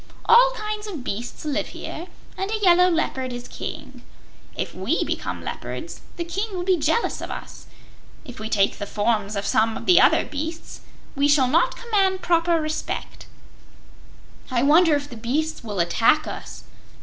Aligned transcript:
All 0.25 0.51
kinds 0.55 0.87
of 0.87 1.03
beasts 1.03 1.45
live 1.45 1.67
here, 1.67 2.07
and 2.35 2.49
a 2.49 2.57
yellow 2.57 2.89
leopard 2.89 3.31
is 3.31 3.47
King. 3.47 4.01
If 4.55 4.73
we 4.73 5.03
become 5.05 5.43
leopards, 5.43 6.01
the 6.17 6.23
King 6.23 6.45
will 6.53 6.63
be 6.63 6.75
jealous 6.75 7.21
of 7.21 7.29
us. 7.29 7.67
If 8.25 8.39
we 8.39 8.49
take 8.49 8.79
the 8.79 8.87
forms 8.87 9.35
of 9.35 9.45
some 9.45 9.77
of 9.77 9.85
the 9.85 10.01
other 10.01 10.25
beasts, 10.25 10.81
we 11.15 11.27
shall 11.27 11.47
not 11.47 11.77
command 11.77 12.23
proper 12.23 12.59
respect." 12.59 13.27
"I 14.49 14.63
wonder 14.63 14.95
if 14.95 15.07
the 15.07 15.15
beasts 15.15 15.63
will 15.63 15.79
attack 15.79 16.25
us?" 16.25 16.63